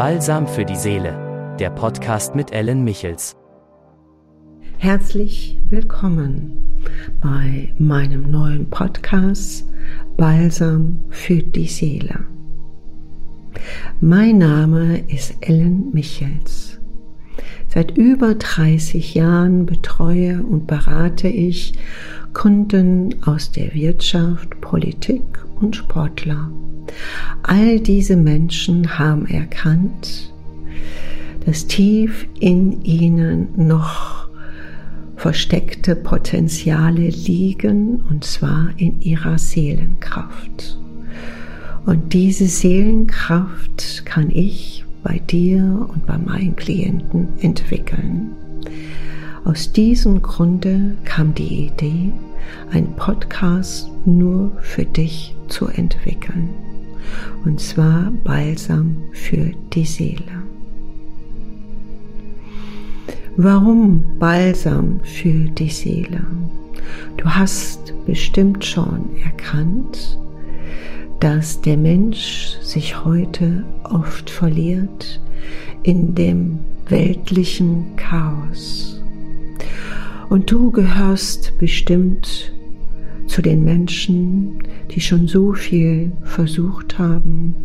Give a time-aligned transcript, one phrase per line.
[0.00, 3.36] Balsam für die Seele, der Podcast mit Ellen Michels.
[4.78, 6.80] Herzlich willkommen
[7.20, 9.66] bei meinem neuen Podcast
[10.16, 12.20] Balsam für die Seele.
[14.00, 16.80] Mein Name ist Ellen Michels.
[17.68, 21.74] Seit über 30 Jahren betreue und berate ich
[22.32, 26.50] Kunden aus der Wirtschaft, Politik und Sportler.
[27.42, 30.32] All diese Menschen haben erkannt,
[31.46, 34.28] dass tief in ihnen noch
[35.16, 40.78] versteckte Potenziale liegen, und zwar in ihrer Seelenkraft.
[41.86, 48.32] Und diese Seelenkraft kann ich bei dir und bei meinen Klienten entwickeln.
[49.44, 52.12] Aus diesem Grunde kam die Idee,
[52.72, 56.50] ein Podcast nur für dich zu entwickeln.
[57.44, 60.42] Und zwar Balsam für die Seele.
[63.36, 66.22] Warum Balsam für die Seele?
[67.16, 70.18] Du hast bestimmt schon erkannt,
[71.20, 75.20] dass der Mensch sich heute oft verliert
[75.82, 78.99] in dem weltlichen Chaos.
[80.30, 82.52] Und du gehörst bestimmt
[83.26, 87.56] zu den Menschen, die schon so viel versucht haben.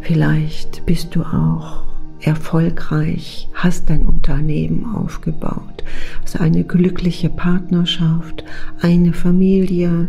[0.00, 1.84] Vielleicht bist du auch
[2.20, 5.84] erfolgreich, hast dein Unternehmen aufgebaut,
[6.22, 8.42] hast eine glückliche Partnerschaft,
[8.80, 10.08] eine Familie,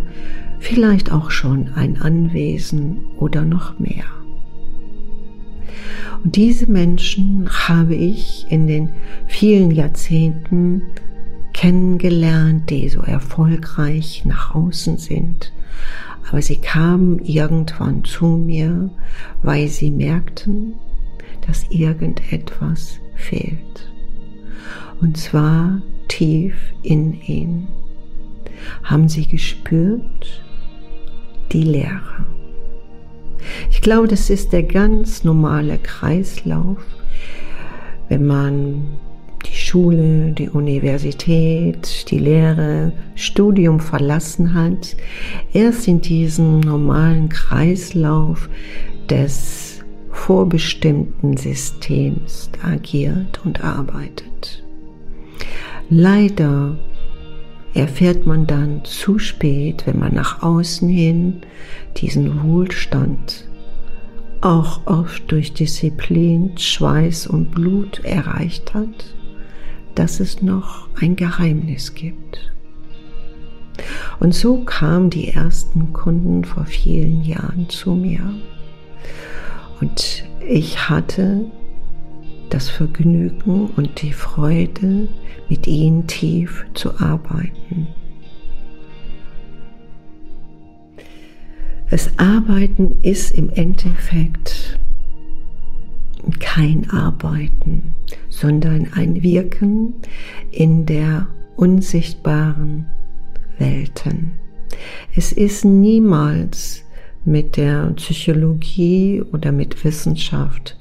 [0.57, 4.05] vielleicht auch schon ein Anwesen oder noch mehr.
[6.23, 8.89] Und diese Menschen habe ich in den
[9.27, 10.81] vielen Jahrzehnten
[11.59, 15.51] kennengelernt, die so erfolgreich nach außen sind.
[16.29, 18.89] Aber sie kamen irgendwann zu mir,
[19.43, 20.75] weil sie merkten,
[21.45, 23.91] dass irgendetwas fehlt.
[25.01, 27.67] Und zwar tief in ihnen.
[28.83, 30.41] Haben sie gespürt
[31.51, 32.25] die Leere.
[33.69, 36.77] Ich glaube, das ist der ganz normale Kreislauf,
[38.07, 38.87] wenn man
[39.69, 44.95] Schule, die Universität, die Lehre, Studium verlassen hat,
[45.53, 48.49] erst in diesem normalen Kreislauf
[49.11, 54.63] des vorbestimmten Systems agiert und arbeitet.
[55.91, 56.75] Leider
[57.75, 61.41] erfährt man dann zu spät, wenn man nach außen hin
[61.97, 63.47] diesen Wohlstand
[64.41, 69.13] auch oft durch Disziplin, Schweiß und Blut erreicht hat,
[69.99, 72.53] dass es noch ein Geheimnis gibt.
[74.21, 78.33] Und so kamen die ersten Kunden vor vielen Jahren zu mir.
[79.81, 81.51] Und ich hatte
[82.49, 85.09] das Vergnügen und die Freude,
[85.49, 87.87] mit ihnen tief zu arbeiten.
[91.89, 94.79] Das Arbeiten ist im Endeffekt
[96.39, 97.95] kein Arbeiten,
[98.29, 99.95] sondern ein Wirken
[100.51, 102.85] in der unsichtbaren
[103.57, 104.31] Welten.
[105.15, 106.83] Es ist niemals
[107.25, 110.77] mit der Psychologie oder mit Wissenschaft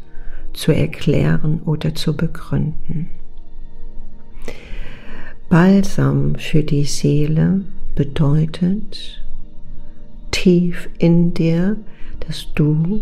[0.52, 3.08] zu erklären oder zu begründen.
[5.48, 7.62] Balsam für die Seele
[7.94, 9.24] bedeutet
[10.30, 11.76] tief in dir,
[12.20, 13.00] dass du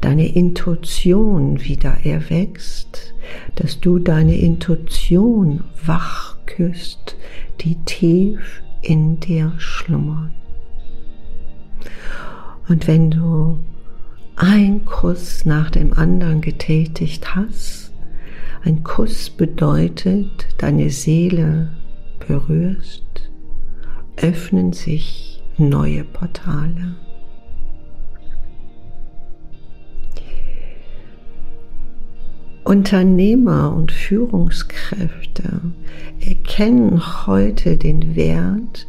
[0.00, 3.14] deine Intuition wieder erwächst,
[3.60, 7.16] dass du deine Intuition wach küsst,
[7.60, 10.32] die tief in dir schlummern.
[12.68, 13.58] Und wenn du
[14.36, 17.92] ein Kuss nach dem anderen getätigt hast,
[18.64, 21.70] ein Kuss bedeutet, deine Seele
[22.26, 23.30] berührst,
[24.16, 26.96] öffnen sich neue Portale.
[32.70, 35.60] Unternehmer und Führungskräfte
[36.20, 38.86] erkennen heute den Wert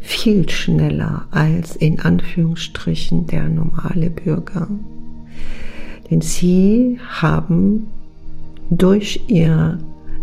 [0.00, 4.66] viel schneller als in Anführungsstrichen der normale Bürger.
[6.10, 7.86] Denn sie haben
[8.70, 9.78] durch ihr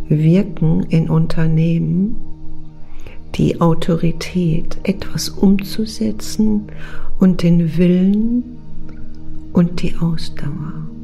[0.09, 2.17] Wirken in Unternehmen
[3.35, 6.63] die Autorität, etwas umzusetzen
[7.17, 8.43] und den Willen
[9.53, 10.96] und die Ausdauer.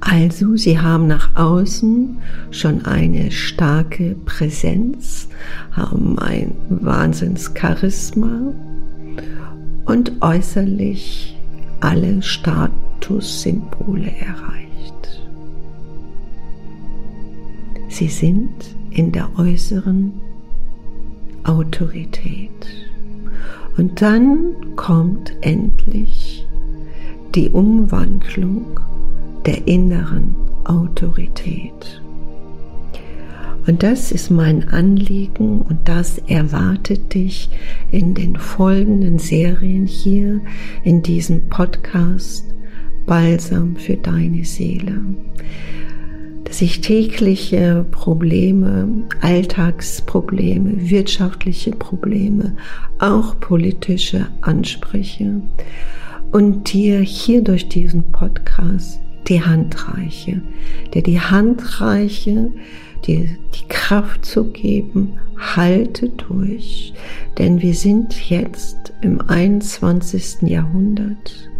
[0.00, 2.18] Also, sie haben nach außen
[2.50, 5.28] schon eine starke Präsenz,
[5.70, 8.52] haben ein Wahnsinnscharisma
[9.84, 11.36] und äußerlich
[11.80, 15.22] alle Statussymbole erreicht.
[17.88, 18.50] Sie sind
[18.90, 20.12] in der äußeren
[21.44, 22.50] Autorität.
[23.76, 26.46] Und dann kommt endlich
[27.34, 28.78] die Umwandlung
[29.46, 30.34] der inneren
[30.64, 32.02] Autorität.
[33.66, 37.48] Und das ist mein Anliegen und das erwartet dich
[37.92, 40.40] in den folgenden Serien hier
[40.82, 42.44] in diesem Podcast
[43.06, 45.00] Balsam für deine Seele
[46.52, 52.56] dass ich tägliche Probleme, Alltagsprobleme, wirtschaftliche Probleme,
[52.98, 55.40] auch politische anspreche
[56.30, 60.42] und dir hier durch diesen Podcast die Hand reiche,
[60.94, 62.50] dir die Hand reiche,
[63.06, 66.92] dir die Kraft zu geben, halte durch,
[67.38, 70.42] denn wir sind jetzt im 21.
[70.42, 71.50] Jahrhundert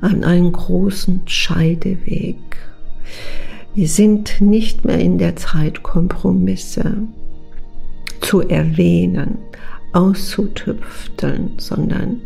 [0.00, 2.38] an einem großen Scheideweg.
[3.74, 7.06] Wir sind nicht mehr in der Zeit, Kompromisse
[8.20, 9.38] zu erwähnen,
[9.92, 12.20] auszutüfteln, sondern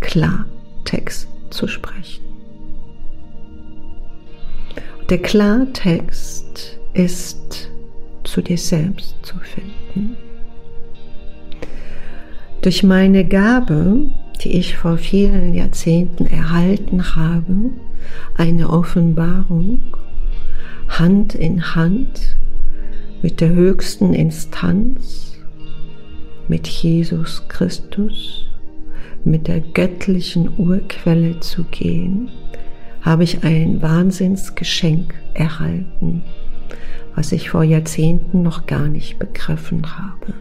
[0.00, 2.35] Klartext zu sprechen.
[5.08, 7.70] Der Klartext ist
[8.24, 10.16] zu dir selbst zu finden.
[12.60, 14.10] Durch meine Gabe,
[14.42, 17.70] die ich vor vielen Jahrzehnten erhalten habe,
[18.34, 19.80] eine Offenbarung,
[20.88, 22.36] Hand in Hand
[23.22, 25.38] mit der höchsten Instanz,
[26.48, 28.48] mit Jesus Christus,
[29.24, 32.28] mit der göttlichen Urquelle zu gehen,
[33.06, 36.24] habe ich ein Wahnsinnsgeschenk erhalten,
[37.14, 40.34] was ich vor Jahrzehnten noch gar nicht begriffen habe.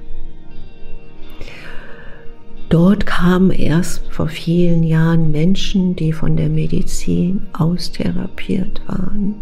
[2.69, 9.35] Dort kamen erst vor vielen Jahren Menschen, die von der Medizin austherapiert waren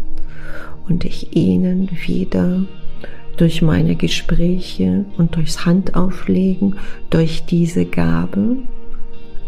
[0.86, 2.66] und ich ihnen wieder
[3.38, 6.76] durch meine Gespräche und durchs Handauflegen,
[7.08, 8.58] durch diese Gabe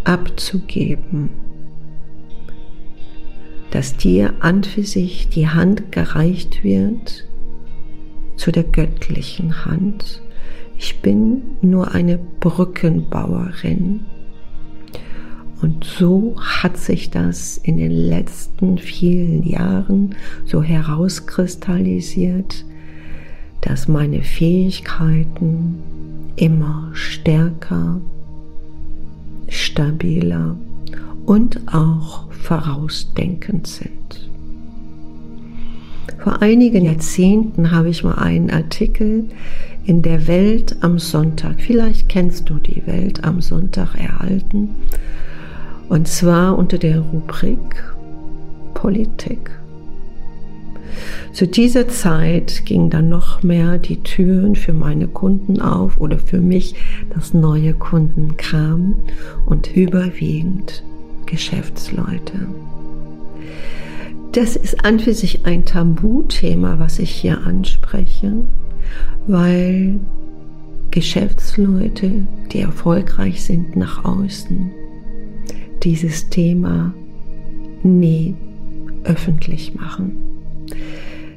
[0.04, 1.28] abzugeben,
[3.76, 7.28] dass dir an für sich die Hand gereicht wird
[8.38, 10.22] zu der göttlichen Hand.
[10.78, 14.06] Ich bin nur eine Brückenbauerin
[15.60, 20.14] und so hat sich das in den letzten vielen Jahren
[20.46, 22.64] so herauskristallisiert,
[23.60, 25.82] dass meine Fähigkeiten
[26.36, 28.00] immer stärker,
[29.50, 30.56] stabiler
[31.26, 34.30] und auch vorausdenkend sind.
[36.18, 39.24] Vor einigen Jahrzehnten habe ich mal einen Artikel
[39.84, 44.70] in der Welt am Sonntag, vielleicht kennst du die Welt am Sonntag erhalten,
[45.88, 47.84] und zwar unter der Rubrik
[48.74, 49.50] Politik.
[51.32, 56.40] Zu dieser Zeit gingen dann noch mehr die Türen für meine Kunden auf oder für
[56.40, 56.74] mich,
[57.14, 58.96] dass neue Kunden kamen
[59.44, 60.82] und überwiegend
[61.26, 62.48] Geschäftsleute.
[64.32, 68.32] Das ist an für sich ein Tabuthema, was ich hier anspreche,
[69.26, 69.98] weil
[70.90, 74.70] Geschäftsleute, die erfolgreich sind nach außen,
[75.82, 76.94] dieses Thema
[77.82, 78.34] nie
[79.04, 80.16] öffentlich machen.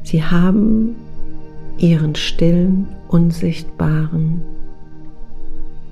[0.04, 0.96] Sie haben
[1.78, 4.42] ihren stillen, unsichtbaren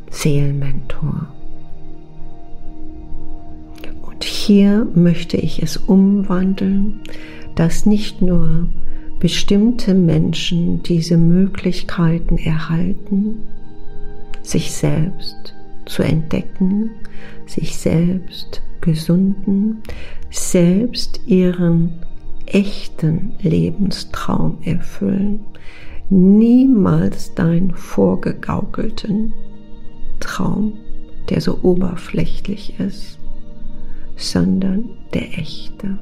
[0.10, 1.28] Seelenmentor.
[4.48, 7.02] Hier möchte ich es umwandeln,
[7.56, 8.70] dass nicht nur
[9.20, 13.40] bestimmte Menschen diese Möglichkeiten erhalten,
[14.44, 15.54] sich selbst
[15.86, 16.92] zu entdecken,
[17.46, 19.84] sich selbst gesunden,
[20.30, 22.00] selbst ihren
[22.46, 25.42] echten Lebenstraum erfüllen,
[26.10, 29.34] niemals deinen vorgegaukelten
[30.22, 30.72] Traum,
[31.30, 33.20] der so oberflächlich ist,
[34.18, 35.98] sondern der echte.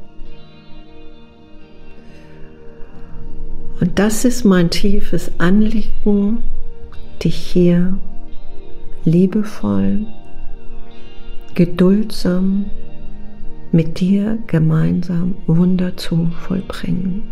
[3.79, 6.43] Und das ist mein tiefes Anliegen,
[7.23, 7.99] dich hier
[9.03, 10.05] liebevoll
[11.53, 12.65] geduldsam
[13.71, 17.23] mit dir gemeinsam Wunder zu vollbringen.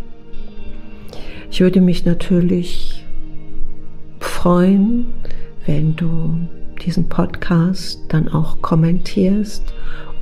[1.49, 3.05] Ich würde mich natürlich
[4.19, 5.05] freuen,
[5.65, 6.35] wenn du
[6.83, 9.73] diesen Podcast dann auch kommentierst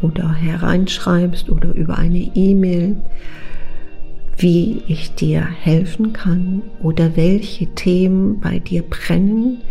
[0.01, 2.97] oder hereinschreibst oder über eine E-Mail,
[4.37, 9.61] wie ich dir helfen kann oder welche Themen bei dir brennen,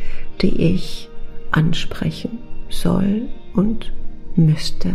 [0.41, 1.09] die ich
[1.51, 3.23] ansprechen soll
[3.55, 3.93] und
[4.37, 4.93] müsste.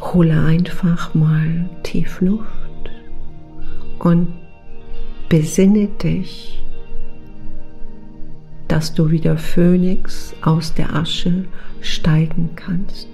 [0.00, 2.90] Hole einfach mal tief Luft
[4.00, 4.28] und
[5.28, 6.60] besinne dich
[8.80, 11.44] dass du wieder Phönix aus der Asche
[11.82, 13.10] steigen kannst.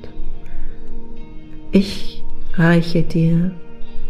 [1.73, 2.23] Ich
[2.55, 3.51] reiche dir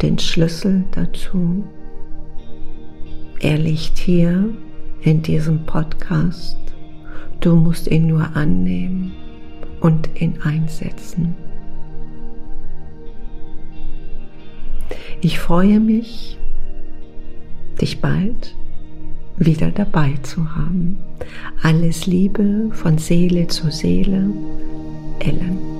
[0.02, 1.64] den Schlüssel dazu.
[3.40, 4.50] Er liegt hier
[5.00, 6.58] in diesem Podcast.
[7.40, 9.14] Du musst ihn nur annehmen
[9.80, 11.34] und ihn einsetzen.
[15.22, 16.38] Ich freue mich,
[17.80, 18.54] dich bald
[19.38, 20.98] wieder dabei zu haben.
[21.66, 24.30] Alles Liebe von Seele zu Seele,
[25.18, 25.75] Ellen.